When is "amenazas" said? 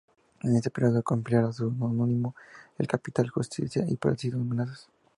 4.33-4.85